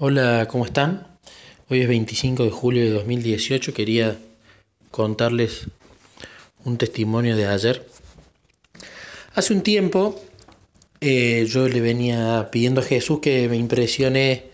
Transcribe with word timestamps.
Hola, 0.00 0.48
¿cómo 0.50 0.64
están? 0.64 1.06
Hoy 1.68 1.82
es 1.82 1.86
25 1.86 2.42
de 2.42 2.50
julio 2.50 2.82
de 2.82 2.90
2018. 2.90 3.72
Quería 3.72 4.18
contarles 4.90 5.68
un 6.64 6.78
testimonio 6.78 7.36
de 7.36 7.46
ayer. 7.46 7.86
Hace 9.36 9.54
un 9.54 9.62
tiempo 9.62 10.20
eh, 11.00 11.46
yo 11.48 11.68
le 11.68 11.80
venía 11.80 12.48
pidiendo 12.50 12.80
a 12.80 12.84
Jesús 12.84 13.20
que 13.20 13.48
me 13.48 13.56
impresione 13.56 14.46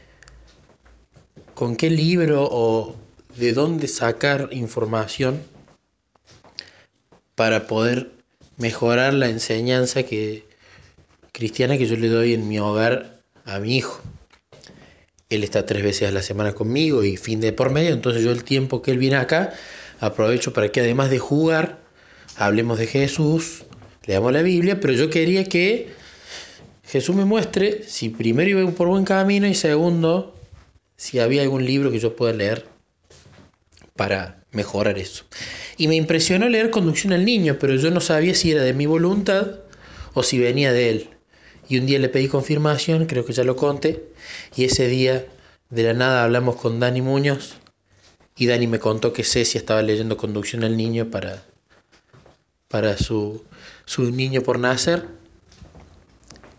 con 1.55 1.75
qué 1.77 1.89
libro 1.89 2.47
o 2.51 2.95
de 3.35 3.55
dónde 3.55 3.89
sacar 3.89 4.51
información 4.53 5.43
para 7.35 7.67
poder 7.67 8.11
mejorar 8.59 9.15
la 9.15 9.31
enseñanza 9.31 10.03
que, 10.03 10.47
cristiana 11.33 11.79
que 11.79 11.87
yo 11.87 11.97
le 11.97 12.09
doy 12.09 12.35
en 12.35 12.47
mi 12.47 12.59
hogar 12.59 13.23
a 13.47 13.59
mi 13.59 13.79
hijo. 13.79 14.03
Él 15.31 15.45
está 15.45 15.65
tres 15.65 15.83
veces 15.83 16.09
a 16.09 16.13
la 16.13 16.23
semana 16.23 16.53
conmigo 16.53 17.05
y 17.05 17.17
fin 17.17 17.41
de 17.41 17.53
por 17.53 17.71
medio, 17.71 17.93
entonces 17.93 18.23
yo 18.23 18.33
el 18.33 18.45
tiempo 18.45 18.83
que 18.83 18.91
él 18.91 18.99
viene 18.99 19.17
acá 19.17 19.55
aprovecho 20.01 20.53
para 20.53 20.71
que 20.71 20.81
además 20.81 21.11
de 21.11 21.19
jugar, 21.19 21.79
hablemos 22.37 22.79
de 22.79 22.87
Jesús, 22.87 23.65
leamos 24.07 24.33
la 24.33 24.43
Biblia, 24.43 24.81
pero 24.81 24.93
yo 24.93 25.09
quería 25.09 25.45
que 25.45 25.91
Jesús 26.85 27.15
me 27.15 27.25
muestre 27.25 27.85
si 27.85 28.09
primero 28.09 28.51
iba 28.51 28.71
por 28.73 28.89
buen 28.89 29.05
camino 29.05 29.47
y 29.47 29.55
segundo, 29.55 30.35
si 30.97 31.21
había 31.21 31.43
algún 31.43 31.65
libro 31.65 31.93
que 31.93 32.01
yo 32.01 32.17
pueda 32.17 32.33
leer 32.33 32.67
para 33.95 34.43
mejorar 34.51 34.99
eso. 34.99 35.25
Y 35.77 35.87
me 35.87 35.95
impresionó 35.95 36.49
leer 36.49 36.71
Conducción 36.71 37.13
al 37.13 37.25
Niño, 37.25 37.59
pero 37.61 37.77
yo 37.77 37.91
no 37.91 38.01
sabía 38.01 38.35
si 38.35 38.51
era 38.51 38.63
de 38.63 38.75
mi 38.75 38.87
voluntad 38.87 39.61
o 40.15 40.23
si 40.23 40.39
venía 40.39 40.73
de 40.73 40.91
él. 40.91 41.11
Y 41.71 41.79
un 41.79 41.87
día 41.87 42.01
le 42.01 42.09
pedí 42.09 42.27
confirmación, 42.27 43.07
creo 43.07 43.25
que 43.25 43.33
ya 43.33 43.45
lo 43.45 43.55
conté, 43.55 44.05
y 44.57 44.65
ese 44.65 44.89
día 44.89 45.25
de 45.71 45.85
la 45.85 45.95
nada 45.95 46.25
hablamos 46.25 46.57
con 46.57 46.81
Dani 46.81 47.01
Muñoz 47.01 47.55
y 48.37 48.47
Dani 48.47 48.67
me 48.67 48.81
contó 48.81 49.13
que 49.13 49.23
Ceci 49.23 49.57
estaba 49.57 49.81
leyendo 49.81 50.17
Conducción 50.17 50.65
al 50.65 50.77
Niño 50.77 51.11
para, 51.11 51.45
para 52.67 52.97
su, 52.99 53.45
su 53.85 54.11
niño 54.11 54.43
por 54.43 54.59
nacer 54.59 55.07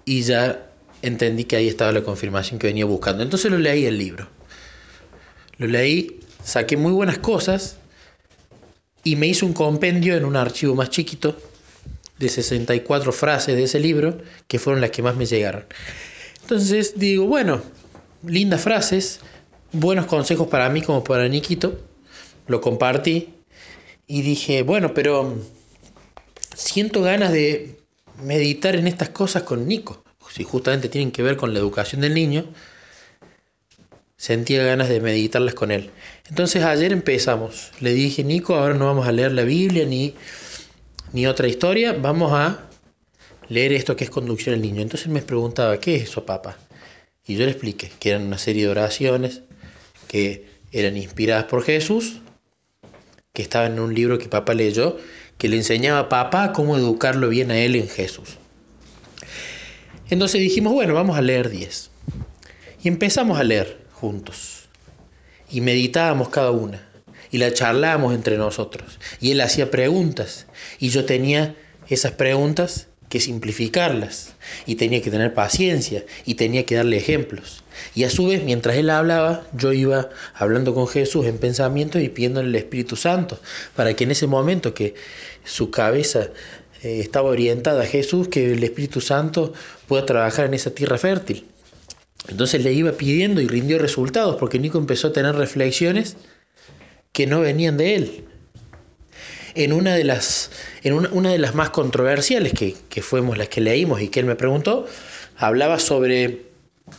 y 0.05 0.21
ya 0.21 0.71
entendí 1.01 1.43
que 1.43 1.57
ahí 1.57 1.67
estaba 1.67 1.91
la 1.91 2.03
confirmación 2.03 2.57
que 2.57 2.67
venía 2.67 2.85
buscando. 2.85 3.21
Entonces 3.21 3.51
lo 3.51 3.57
leí 3.57 3.85
el 3.85 3.97
libro. 3.97 4.29
Lo 5.57 5.67
leí, 5.67 6.21
saqué 6.41 6.77
muy 6.77 6.93
buenas 6.93 7.17
cosas 7.17 7.75
y 9.03 9.17
me 9.17 9.27
hice 9.27 9.43
un 9.43 9.51
compendio 9.51 10.15
en 10.15 10.23
un 10.23 10.37
archivo 10.37 10.73
más 10.73 10.89
chiquito 10.89 11.35
de 12.21 12.29
64 12.29 13.11
frases 13.11 13.55
de 13.55 13.63
ese 13.63 13.79
libro, 13.79 14.17
que 14.47 14.59
fueron 14.59 14.79
las 14.79 14.91
que 14.91 15.01
más 15.01 15.15
me 15.15 15.25
llegaron. 15.25 15.65
Entonces 16.41 16.93
digo, 16.95 17.25
bueno, 17.25 17.61
lindas 18.25 18.61
frases, 18.61 19.19
buenos 19.71 20.05
consejos 20.05 20.47
para 20.47 20.69
mí 20.69 20.81
como 20.81 21.03
para 21.03 21.27
Nikito, 21.27 21.79
lo 22.47 22.61
compartí 22.61 23.29
y 24.07 24.21
dije, 24.21 24.63
bueno, 24.63 24.93
pero 24.93 25.35
siento 26.55 27.01
ganas 27.01 27.31
de 27.31 27.77
meditar 28.23 28.75
en 28.75 28.87
estas 28.87 29.09
cosas 29.09 29.43
con 29.43 29.67
Nico, 29.67 30.03
si 30.31 30.43
justamente 30.43 30.89
tienen 30.89 31.11
que 31.11 31.23
ver 31.23 31.35
con 31.35 31.53
la 31.53 31.59
educación 31.59 32.01
del 32.01 32.13
niño, 32.13 32.45
sentía 34.15 34.63
ganas 34.63 34.87
de 34.87 35.01
meditarlas 35.01 35.55
con 35.55 35.71
él. 35.71 35.89
Entonces 36.29 36.63
ayer 36.63 36.93
empezamos, 36.93 37.71
le 37.79 37.93
dije, 37.93 38.23
Nico, 38.23 38.55
ahora 38.55 38.75
no 38.75 38.85
vamos 38.85 39.07
a 39.07 39.11
leer 39.11 39.31
la 39.31 39.43
Biblia 39.43 39.85
ni 39.85 40.13
ni 41.13 41.27
otra 41.27 41.47
historia, 41.47 41.93
vamos 41.93 42.31
a 42.33 42.67
leer 43.49 43.73
esto 43.73 43.95
que 43.95 44.05
es 44.05 44.09
conducción 44.09 44.55
al 44.55 44.61
niño. 44.61 44.81
Entonces 44.81 45.09
me 45.09 45.21
preguntaba, 45.21 45.79
¿qué 45.79 45.95
es 45.95 46.03
eso, 46.03 46.25
papá? 46.25 46.57
Y 47.25 47.35
yo 47.35 47.45
le 47.45 47.51
expliqué 47.51 47.91
que 47.99 48.11
eran 48.11 48.23
una 48.23 48.37
serie 48.37 48.63
de 48.63 48.69
oraciones 48.69 49.41
que 50.07 50.47
eran 50.71 50.95
inspiradas 50.97 51.45
por 51.45 51.63
Jesús, 51.63 52.21
que 53.33 53.41
estaban 53.41 53.73
en 53.73 53.79
un 53.79 53.93
libro 53.93 54.17
que 54.17 54.29
papá 54.29 54.53
leyó, 54.53 54.97
que 55.37 55.49
le 55.49 55.57
enseñaba 55.57 55.99
a 55.99 56.09
papá 56.09 56.53
cómo 56.53 56.77
educarlo 56.77 57.29
bien 57.29 57.51
a 57.51 57.59
él 57.59 57.75
en 57.75 57.89
Jesús. 57.89 58.37
Entonces 60.09 60.41
dijimos, 60.41 60.73
bueno, 60.73 60.93
vamos 60.93 61.17
a 61.17 61.21
leer 61.21 61.49
10. 61.49 61.89
Y 62.83 62.87
empezamos 62.87 63.39
a 63.39 63.43
leer 63.43 63.85
juntos. 63.93 64.69
Y 65.49 65.61
meditábamos 65.61 66.29
cada 66.29 66.51
una 66.51 66.90
y 67.31 67.37
la 67.37 67.53
charlábamos 67.53 68.13
entre 68.13 68.37
nosotros. 68.37 68.99
Y 69.19 69.31
él 69.31 69.41
hacía 69.41 69.71
preguntas 69.71 70.47
y 70.79 70.89
yo 70.89 71.05
tenía 71.05 71.55
esas 71.87 72.11
preguntas 72.13 72.87
que 73.11 73.19
simplificarlas 73.19 74.35
y 74.65 74.75
tenía 74.75 75.01
que 75.01 75.11
tener 75.11 75.33
paciencia 75.33 76.05
y 76.25 76.35
tenía 76.35 76.65
que 76.65 76.75
darle 76.75 76.95
ejemplos. 76.95 77.63
Y 77.93 78.05
a 78.05 78.09
su 78.09 78.27
vez, 78.27 78.43
mientras 78.43 78.77
él 78.77 78.89
hablaba, 78.89 79.43
yo 79.53 79.73
iba 79.73 80.09
hablando 80.33 80.73
con 80.73 80.87
Jesús 80.87 81.25
en 81.25 81.37
pensamiento 81.37 81.99
y 81.99 82.07
pidiéndole 82.07 82.47
el 82.47 82.55
Espíritu 82.55 82.95
Santo 82.95 83.39
para 83.75 83.93
que 83.95 84.05
en 84.05 84.11
ese 84.11 84.27
momento 84.27 84.73
que 84.73 84.95
su 85.43 85.71
cabeza 85.71 86.29
eh, 86.83 87.01
estaba 87.01 87.29
orientada 87.29 87.83
a 87.83 87.85
Jesús, 87.85 88.29
que 88.29 88.53
el 88.53 88.63
Espíritu 88.63 89.01
Santo 89.01 89.51
pueda 89.87 90.05
trabajar 90.05 90.45
en 90.45 90.53
esa 90.53 90.71
tierra 90.71 90.97
fértil. 90.97 91.45
Entonces 92.29 92.63
le 92.63 92.71
iba 92.71 92.93
pidiendo 92.93 93.41
y 93.41 93.47
rindió 93.47 93.77
resultados 93.77 94.37
porque 94.37 94.57
Nico 94.57 94.77
empezó 94.77 95.07
a 95.07 95.13
tener 95.13 95.35
reflexiones 95.35 96.15
que 97.11 97.27
no 97.27 97.41
venían 97.41 97.77
de 97.77 97.95
él. 97.95 98.25
En 99.53 99.73
una 99.73 99.95
de 99.95 100.05
las, 100.05 100.51
en 100.83 100.93
una, 100.93 101.31
de 101.31 101.37
las 101.37 101.55
más 101.55 101.71
controversiales 101.71 102.53
que, 102.53 102.75
que 102.89 103.01
fuimos 103.01 103.37
las 103.37 103.49
que 103.49 103.59
leímos 103.59 104.01
y 104.01 104.07
que 104.07 104.21
él 104.21 104.25
me 104.25 104.35
preguntó, 104.35 104.87
hablaba 105.37 105.77
sobre 105.79 106.45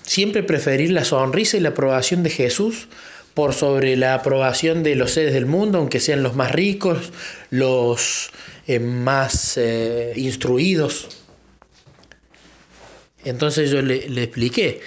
siempre 0.03 0.43
preferir 0.43 0.91
la 0.91 1.05
sonrisa 1.05 1.57
y 1.57 1.61
la 1.61 1.71
aprobación 1.71 2.23
de 2.23 2.31
Jesús 2.31 2.89
por 3.35 3.55
sobre 3.55 3.97
la 3.97 4.15
aprobación 4.15 4.83
de 4.83 4.95
los 4.95 5.13
seres 5.13 5.33
del 5.33 5.47
mundo, 5.47 5.79
aunque 5.79 6.01
sean 6.01 6.23
los 6.23 6.37
más 6.37 6.53
ricos, 6.53 7.13
los 7.51 8.31
eh, 8.67 8.79
más 8.79 9.57
eh, 9.57 10.13
instruidos. 10.17 11.09
Entonces 13.25 13.71
yo 13.71 13.81
le, 13.81 14.09
le, 14.09 14.25
expliqué, 14.25 14.81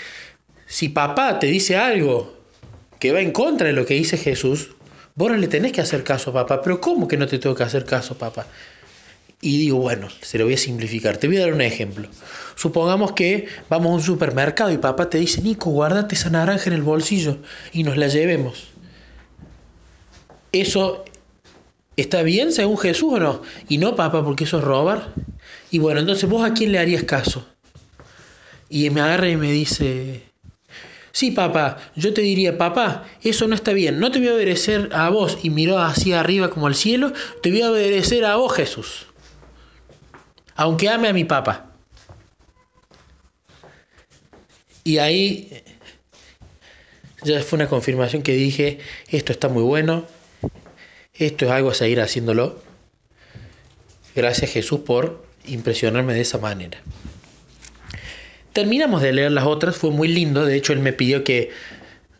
si 0.68 0.90
papá 0.90 1.40
te 1.40 1.47
dice 1.47 1.78
algo 1.78 2.38
que 3.00 3.12
va 3.12 3.22
en 3.22 3.31
contra 3.31 3.68
de 3.68 3.74
lo 3.74 3.85
que 3.85 3.94
dice 3.96 4.18
Jesús, 4.18 4.75
Vos 5.16 5.31
no 5.31 5.38
le 5.38 5.48
tenés 5.48 5.72
que 5.72 5.81
hacer 5.81 6.03
caso, 6.03 6.34
papá. 6.34 6.62
Pero 6.62 6.81
¿cómo 6.81 7.08
que 7.08 7.16
no 7.18 7.26
te 7.26 7.40
tengo 7.40 7.56
que 7.56 7.64
hacer 7.64 7.86
caso, 7.86 8.18
papá? 8.18 8.46
Y 9.42 9.58
digo, 9.58 9.80
bueno, 9.80 10.09
se 10.22 10.38
lo 10.38 10.46
voy 10.46 10.56
a 10.56 10.58
simplificar. 10.58 11.18
Te 11.18 11.28
voy 11.28 11.38
a 11.38 11.42
dar 11.42 11.53
un 11.53 11.62
ejemplo. 11.62 12.09
Supongamos 12.56 13.14
que 13.14 13.48
vamos 13.70 13.92
a 13.92 13.96
un 13.96 14.02
supermercado 14.02 14.72
y 14.72 14.78
papá 14.78 15.09
te 15.09 15.18
dice, 15.18 15.42
Nico, 15.42 15.70
guárdate 15.70 16.16
esa 16.16 16.30
naranja 16.30 16.70
en 16.70 16.74
el 16.74 16.84
bolsillo 16.84 17.38
y 17.72 17.84
nos 17.84 17.96
la 17.96 18.08
llevemos. 18.08 18.70
¿Eso 20.52 21.06
está 21.96 22.22
bien 22.24 22.52
según 22.52 22.78
Jesús 22.78 23.14
o 23.14 23.20
no? 23.20 23.42
Y 23.70 23.78
no, 23.78 23.96
papá, 23.96 24.24
porque 24.24 24.44
eso 24.44 24.58
es 24.58 24.64
robar. 24.64 25.14
Y 25.72 25.80
bueno, 25.80 26.02
entonces 26.02 26.30
vos 26.30 26.50
a 26.50 26.53
quién 26.53 26.72
le 26.72 26.80
harías 26.80 27.03
caso? 27.03 27.46
Y 28.70 28.90
me 28.90 29.02
agarra 29.02 29.30
y 29.30 29.38
me 29.38 29.52
dice, 29.52 30.24
Sí, 31.16 31.31
papá, 31.31 31.78
yo 31.96 32.14
te 32.14 32.20
diría, 32.20 32.58
papá, 32.58 33.06
eso 33.24 33.48
no 33.48 33.56
está 33.56 33.72
bien, 33.72 34.02
no 34.02 34.12
te 34.12 34.20
voy 34.20 34.28
a 34.28 34.34
obedecer 34.34 34.90
a 34.92 35.08
vos 35.08 35.38
y 35.44 35.50
miró 35.50 35.80
hacia 35.80 36.20
arriba 36.20 36.50
como 36.50 36.68
al 36.68 36.76
cielo, 36.76 37.14
te 37.42 37.52
voy 37.52 37.62
a 37.62 37.72
obedecer 37.72 38.26
a 38.26 38.36
vos, 38.36 38.52
Jesús. 38.53 39.06
Aunque 40.56 40.90
ame 40.90 41.08
a 41.08 41.14
mi 41.14 41.24
papá. 41.24 41.72
Y 44.84 44.98
ahí 44.98 45.64
ya 47.24 47.42
fue 47.44 47.59
una 47.59 47.70
confirmación 47.70 48.22
que 48.22 48.34
dije, 48.34 48.80
esto 49.08 49.32
está 49.32 49.47
muy 49.47 49.64
bueno, 49.64 50.06
esto 51.14 51.46
es 51.46 51.52
algo 51.52 51.70
a 51.70 51.76
seguir 51.76 52.02
haciéndolo. 52.02 52.62
Gracias 54.14 54.52
Jesús 54.52 54.82
por 54.82 55.26
impresionarme 55.46 56.14
de 56.14 56.20
esa 56.20 56.40
manera. 56.40 56.82
Terminamos 58.55 59.01
de 59.01 59.11
leer 59.11 59.33
las 59.33 59.43
otras, 59.43 59.75
fue 59.75 59.91
muy 59.91 60.07
lindo, 60.07 60.45
de 60.45 60.55
hecho 60.55 60.71
él 60.71 60.79
me 60.79 60.93
pidió 60.93 61.25
que 61.25 61.49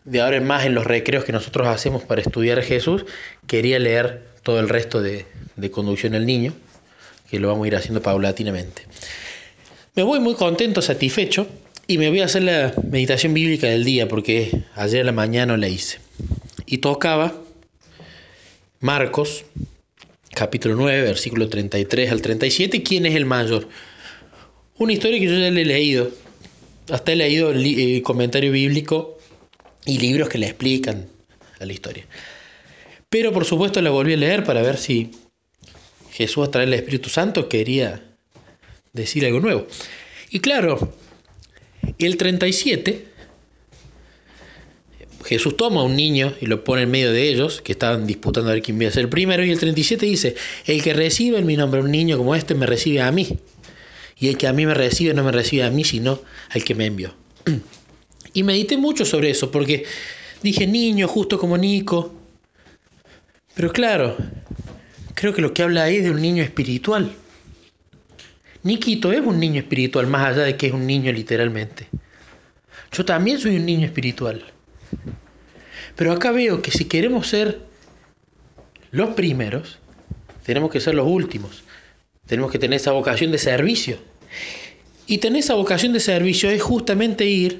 de 0.04 0.20
ahora 0.20 0.36
en 0.36 0.46
más 0.46 0.66
en 0.66 0.74
los 0.74 0.84
recreos 0.84 1.24
que 1.24 1.32
nosotros 1.32 1.66
hacemos 1.66 2.02
para 2.02 2.20
estudiar 2.20 2.58
a 2.58 2.62
Jesús, 2.62 3.06
quería 3.46 3.78
leer 3.78 4.22
todo 4.42 4.60
el 4.60 4.68
resto 4.68 5.00
de, 5.00 5.24
de 5.56 5.70
Conducción 5.70 6.14
al 6.14 6.26
Niño, 6.26 6.52
que 7.30 7.40
lo 7.40 7.48
vamos 7.48 7.64
a 7.64 7.68
ir 7.68 7.76
haciendo 7.76 8.02
paulatinamente. 8.02 8.82
Me 9.94 10.02
voy 10.02 10.20
muy 10.20 10.34
contento, 10.34 10.82
satisfecho, 10.82 11.46
y 11.86 11.96
me 11.96 12.10
voy 12.10 12.20
a 12.20 12.26
hacer 12.26 12.42
la 12.42 12.74
meditación 12.86 13.32
bíblica 13.32 13.68
del 13.68 13.84
día, 13.84 14.06
porque 14.06 14.62
ayer 14.74 15.00
a 15.00 15.04
la 15.04 15.12
mañana 15.12 15.56
la 15.56 15.68
hice. 15.68 16.00
Y 16.66 16.78
tocaba 16.78 17.32
Marcos, 18.80 19.46
capítulo 20.34 20.74
9, 20.74 21.00
versículo 21.00 21.48
33 21.48 22.12
al 22.12 22.20
37, 22.20 22.82
¿quién 22.82 23.06
es 23.06 23.14
el 23.14 23.24
mayor? 23.24 23.70
Una 24.76 24.92
historia 24.92 25.18
que 25.18 25.24
yo 25.24 25.38
ya 25.38 25.50
le 25.50 25.62
he 25.62 25.64
leído, 25.64 26.10
hasta 26.90 27.12
he 27.12 27.16
leído 27.16 27.50
el 27.50 27.64
eh, 27.64 28.02
comentario 28.02 28.52
bíblico 28.52 29.18
y 29.84 29.98
libros 29.98 30.28
que 30.28 30.38
le 30.38 30.46
explican 30.46 31.06
a 31.60 31.66
la 31.66 31.72
historia. 31.72 32.06
Pero 33.08 33.32
por 33.32 33.44
supuesto 33.44 33.80
la 33.80 33.90
volví 33.90 34.14
a 34.14 34.16
leer 34.16 34.44
para 34.44 34.62
ver 34.62 34.76
si 34.78 35.10
Jesús 36.10 36.46
a 36.46 36.50
través 36.50 36.70
del 36.70 36.78
Espíritu 36.80 37.08
Santo 37.08 37.48
quería 37.48 38.02
decir 38.92 39.24
algo 39.24 39.40
nuevo. 39.40 39.66
Y 40.30 40.40
claro, 40.40 40.92
el 41.98 42.16
37 42.16 43.16
Jesús 45.26 45.56
toma 45.56 45.80
a 45.80 45.84
un 45.84 45.96
niño 45.96 46.34
y 46.40 46.46
lo 46.46 46.62
pone 46.62 46.82
en 46.82 46.90
medio 46.90 47.12
de 47.12 47.28
ellos, 47.28 47.60
que 47.60 47.72
estaban 47.72 48.06
disputando 48.06 48.50
a 48.50 48.54
ver 48.54 48.62
quién 48.62 48.80
iba 48.80 48.88
a 48.88 48.92
ser 48.92 49.04
el 49.04 49.08
primero, 49.08 49.44
y 49.44 49.50
el 49.50 49.58
37 49.58 50.06
dice, 50.06 50.36
el 50.66 50.82
que 50.82 50.94
recibe 50.94 51.38
en 51.38 51.46
mi 51.46 51.56
nombre 51.56 51.80
un 51.80 51.90
niño 51.90 52.16
como 52.16 52.34
este 52.34 52.54
me 52.54 52.64
recibe 52.64 53.00
a 53.02 53.10
mí, 53.10 53.36
y 54.18 54.28
el 54.28 54.36
que 54.36 54.46
a 54.46 54.52
mí 54.52 54.66
me 54.66 54.74
recibe 54.74 55.14
no 55.14 55.24
me 55.24 55.32
recibe 55.32 55.64
a 55.64 55.70
mí, 55.70 55.84
sino 55.84 56.20
al 56.50 56.64
que 56.64 56.74
me 56.74 56.86
envió. 56.86 57.14
Y 58.32 58.42
medité 58.42 58.76
mucho 58.76 59.06
sobre 59.06 59.30
eso, 59.30 59.50
porque 59.50 59.86
dije 60.42 60.66
niño, 60.66 61.08
justo 61.08 61.38
como 61.38 61.56
Nico, 61.56 62.12
pero 63.56 63.72
claro, 63.72 64.14
creo 65.14 65.32
que 65.32 65.40
lo 65.40 65.54
que 65.54 65.62
habla 65.62 65.84
ahí 65.84 65.96
es 65.96 66.04
de 66.04 66.10
un 66.10 66.20
niño 66.20 66.42
espiritual. 66.42 67.10
Niquito 68.62 69.10
es 69.12 69.20
un 69.20 69.40
niño 69.40 69.60
espiritual, 69.60 70.06
más 70.06 70.28
allá 70.28 70.42
de 70.42 70.58
que 70.58 70.66
es 70.66 70.74
un 70.74 70.86
niño 70.86 71.10
literalmente. 71.10 71.88
Yo 72.92 73.06
también 73.06 73.38
soy 73.38 73.56
un 73.56 73.64
niño 73.64 73.86
espiritual. 73.86 74.44
Pero 75.96 76.12
acá 76.12 76.32
veo 76.32 76.60
que 76.60 76.70
si 76.70 76.84
queremos 76.84 77.28
ser 77.28 77.60
los 78.90 79.14
primeros, 79.14 79.78
tenemos 80.44 80.70
que 80.70 80.80
ser 80.80 80.94
los 80.94 81.06
últimos. 81.06 81.64
Tenemos 82.26 82.50
que 82.50 82.58
tener 82.58 82.76
esa 82.78 82.92
vocación 82.92 83.30
de 83.32 83.38
servicio. 83.38 83.98
Y 85.06 85.18
tener 85.18 85.40
esa 85.40 85.54
vocación 85.54 85.92
de 85.92 86.00
servicio 86.00 86.50
es 86.50 86.62
justamente 86.62 87.26
ir 87.26 87.58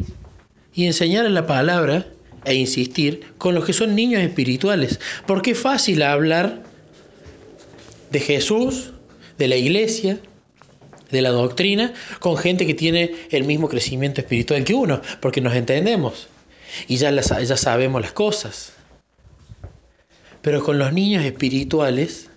y 0.75 0.87
enseñar 0.87 1.27
en 1.27 1.35
la 1.35 1.47
palabra 1.47 2.07
e 2.45 2.55
insistir 2.55 3.33
con 3.39 3.55
los 3.55 3.65
que 3.65 3.73
son 3.73 3.95
niños 3.95 4.23
espirituales. 4.23 5.01
Porque 5.27 5.53
es 5.53 5.59
fácil 5.59 6.03
hablar 6.03 6.63
de 8.11 8.21
Jesús, 8.21 8.93
de 9.39 9.49
la 9.49 9.57
iglesia, 9.57 10.19
de 11.11 11.23
la 11.23 11.31
doctrina, 11.31 11.93
con 12.19 12.37
gente 12.37 12.67
que 12.67 12.75
tiene 12.75 13.15
el 13.31 13.45
mismo 13.45 13.69
crecimiento 13.69 14.21
espiritual 14.21 14.65
que 14.65 14.75
uno, 14.75 15.01
porque 15.21 15.41
nos 15.41 15.55
entendemos 15.55 16.29
y 16.89 16.97
ya, 16.97 17.11
ya 17.11 17.57
sabemos 17.57 18.01
las 18.03 18.13
cosas. 18.13 18.73
Pero 20.43 20.63
con 20.63 20.79
los 20.79 20.93
niños 20.93 21.25
espirituales 21.25 22.31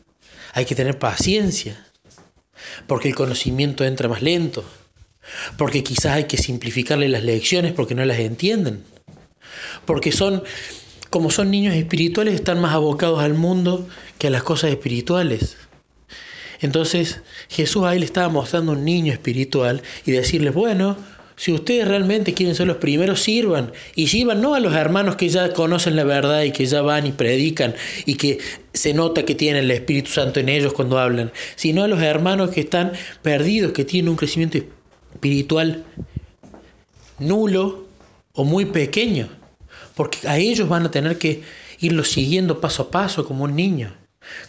hay 0.53 0.65
que 0.65 0.75
tener 0.75 0.97
paciencia, 0.97 1.85
porque 2.87 3.09
el 3.09 3.15
conocimiento 3.15 3.83
entra 3.83 4.09
más 4.09 4.21
lento, 4.21 4.63
porque 5.57 5.83
quizás 5.83 6.13
hay 6.13 6.23
que 6.25 6.37
simplificarle 6.37 7.09
las 7.09 7.23
lecciones 7.23 7.73
porque 7.73 7.95
no 7.95 8.05
las 8.05 8.19
entienden, 8.19 8.83
porque 9.85 10.11
son, 10.11 10.43
como 11.09 11.31
son 11.31 11.51
niños 11.51 11.75
espirituales, 11.75 12.35
están 12.35 12.61
más 12.61 12.73
abocados 12.73 13.21
al 13.21 13.33
mundo 13.33 13.87
que 14.17 14.27
a 14.27 14.31
las 14.31 14.43
cosas 14.43 14.71
espirituales. 14.71 15.57
Entonces 16.61 17.21
Jesús 17.49 17.83
ahí 17.85 17.99
le 17.99 18.05
estaba 18.05 18.29
mostrando 18.29 18.73
un 18.73 18.83
niño 18.83 19.13
espiritual 19.13 19.81
y 20.05 20.11
decirles, 20.11 20.53
bueno, 20.53 20.97
si 21.39 21.53
ustedes 21.53 21.87
realmente 21.87 22.33
quieren 22.33 22.53
ser 22.53 22.67
los 22.67 22.75
primeros, 22.75 23.21
sirvan. 23.21 23.71
Y 23.95 24.07
sirvan 24.07 24.41
no 24.41 24.55
a 24.55 24.59
los 24.59 24.75
hermanos 24.75 25.15
que 25.15 25.29
ya 25.29 25.53
conocen 25.53 25.95
la 25.95 26.03
verdad 26.03 26.43
y 26.43 26.51
que 26.51 26.65
ya 26.65 26.81
van 26.81 27.07
y 27.07 27.13
predican 27.13 27.75
y 28.05 28.15
que 28.15 28.39
se 28.73 28.93
nota 28.93 29.23
que 29.23 29.35
tienen 29.35 29.63
el 29.63 29.71
Espíritu 29.71 30.11
Santo 30.11 30.41
en 30.41 30.49
ellos 30.49 30.73
cuando 30.73 30.99
hablan, 30.99 31.31
sino 31.55 31.81
a 31.81 31.87
los 31.87 32.01
hermanos 32.01 32.49
que 32.49 32.59
están 32.59 32.91
perdidos, 33.21 33.71
que 33.71 33.85
tienen 33.85 34.09
un 34.09 34.17
crecimiento 34.17 34.57
espiritual 35.13 35.85
nulo 37.19 37.85
o 38.33 38.43
muy 38.43 38.65
pequeño. 38.65 39.29
Porque 39.95 40.27
a 40.27 40.37
ellos 40.39 40.67
van 40.67 40.87
a 40.87 40.91
tener 40.91 41.17
que 41.19 41.41
irlo 41.79 42.03
siguiendo 42.03 42.59
paso 42.59 42.83
a 42.83 42.91
paso 42.91 43.25
como 43.25 43.45
un 43.45 43.55
niño. 43.55 43.95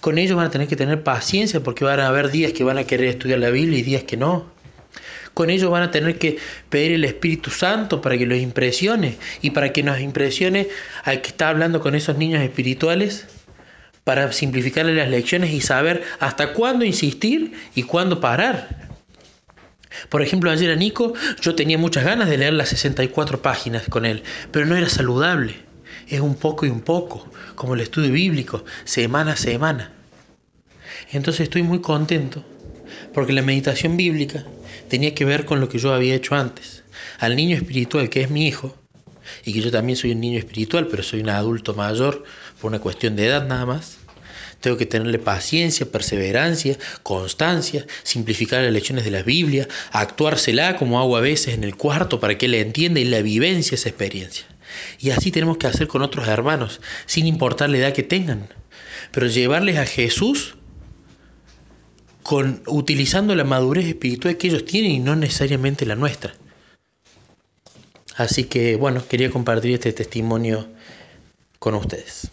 Con 0.00 0.18
ellos 0.18 0.36
van 0.36 0.48
a 0.48 0.50
tener 0.50 0.66
que 0.66 0.74
tener 0.74 1.04
paciencia 1.04 1.62
porque 1.62 1.84
van 1.84 2.00
a 2.00 2.08
haber 2.08 2.32
días 2.32 2.52
que 2.52 2.64
van 2.64 2.78
a 2.78 2.84
querer 2.84 3.10
estudiar 3.10 3.38
la 3.38 3.50
Biblia 3.50 3.78
y 3.78 3.82
días 3.82 4.02
que 4.02 4.16
no. 4.16 4.58
Con 5.40 5.48
ellos 5.48 5.70
van 5.70 5.84
a 5.84 5.90
tener 5.90 6.18
que 6.18 6.36
pedir 6.68 6.92
el 6.92 7.02
Espíritu 7.02 7.48
Santo 7.48 8.02
para 8.02 8.18
que 8.18 8.26
los 8.26 8.36
impresione 8.36 9.16
y 9.40 9.52
para 9.52 9.72
que 9.72 9.82
nos 9.82 9.98
impresione 9.98 10.68
al 11.02 11.22
que 11.22 11.28
está 11.28 11.48
hablando 11.48 11.80
con 11.80 11.94
esos 11.94 12.18
niños 12.18 12.42
espirituales 12.42 13.26
para 14.04 14.30
simplificarle 14.32 14.94
las 14.94 15.08
lecciones 15.08 15.54
y 15.54 15.62
saber 15.62 16.02
hasta 16.18 16.52
cuándo 16.52 16.84
insistir 16.84 17.54
y 17.74 17.84
cuándo 17.84 18.20
parar. 18.20 18.90
Por 20.10 20.20
ejemplo, 20.20 20.50
ayer 20.50 20.72
a 20.72 20.76
Nico 20.76 21.14
yo 21.40 21.54
tenía 21.54 21.78
muchas 21.78 22.04
ganas 22.04 22.28
de 22.28 22.36
leer 22.36 22.52
las 22.52 22.68
64 22.68 23.40
páginas 23.40 23.88
con 23.88 24.04
él, 24.04 24.22
pero 24.52 24.66
no 24.66 24.76
era 24.76 24.90
saludable. 24.90 25.54
Es 26.06 26.20
un 26.20 26.34
poco 26.34 26.66
y 26.66 26.68
un 26.68 26.82
poco, 26.82 27.26
como 27.54 27.72
el 27.72 27.80
estudio 27.80 28.12
bíblico, 28.12 28.62
semana 28.84 29.32
a 29.32 29.36
semana. 29.36 29.90
Entonces 31.12 31.44
estoy 31.44 31.62
muy 31.62 31.80
contento, 31.80 32.44
porque 33.12 33.32
la 33.32 33.42
meditación 33.42 33.96
bíblica 33.96 34.44
tenía 34.88 35.14
que 35.14 35.24
ver 35.24 35.44
con 35.44 35.60
lo 35.60 35.68
que 35.68 35.78
yo 35.78 35.92
había 35.92 36.14
hecho 36.14 36.34
antes. 36.34 36.82
Al 37.18 37.36
niño 37.36 37.56
espiritual, 37.56 38.08
que 38.08 38.22
es 38.22 38.30
mi 38.30 38.46
hijo, 38.46 38.76
y 39.44 39.52
que 39.52 39.60
yo 39.60 39.70
también 39.70 39.96
soy 39.96 40.12
un 40.12 40.20
niño 40.20 40.38
espiritual, 40.38 40.88
pero 40.88 41.02
soy 41.02 41.20
un 41.20 41.28
adulto 41.28 41.74
mayor 41.74 42.24
por 42.60 42.70
una 42.70 42.80
cuestión 42.80 43.16
de 43.16 43.26
edad 43.26 43.46
nada 43.46 43.66
más, 43.66 43.98
tengo 44.60 44.76
que 44.76 44.86
tenerle 44.86 45.18
paciencia, 45.18 45.90
perseverancia, 45.90 46.76
constancia, 47.02 47.86
simplificar 48.02 48.62
las 48.62 48.72
lecciones 48.72 49.04
de 49.04 49.10
la 49.10 49.22
Biblia, 49.22 49.66
actuársela 49.90 50.76
como 50.76 51.00
hago 51.00 51.16
a 51.16 51.20
veces 51.20 51.54
en 51.54 51.64
el 51.64 51.76
cuarto 51.76 52.20
para 52.20 52.36
que 52.36 52.46
él 52.46 52.54
entienda 52.54 53.00
y 53.00 53.04
la 53.04 53.22
vivencia 53.22 53.74
esa 53.74 53.88
experiencia. 53.88 54.44
Y 54.98 55.10
así 55.10 55.30
tenemos 55.30 55.56
que 55.56 55.66
hacer 55.66 55.88
con 55.88 56.02
otros 56.02 56.28
hermanos, 56.28 56.80
sin 57.06 57.26
importar 57.26 57.70
la 57.70 57.78
edad 57.78 57.92
que 57.94 58.02
tengan. 58.02 58.48
Pero 59.10 59.26
llevarles 59.26 59.78
a 59.78 59.86
Jesús 59.86 60.56
con, 62.30 62.62
utilizando 62.68 63.34
la 63.34 63.42
madurez 63.42 63.86
espiritual 63.86 64.36
que 64.36 64.46
ellos 64.46 64.64
tienen 64.64 64.92
y 64.92 65.00
no 65.00 65.16
necesariamente 65.16 65.84
la 65.84 65.96
nuestra. 65.96 66.32
Así 68.14 68.44
que 68.44 68.76
bueno, 68.76 69.02
quería 69.04 69.32
compartir 69.32 69.72
este 69.72 69.92
testimonio 69.92 70.68
con 71.58 71.74
ustedes. 71.74 72.30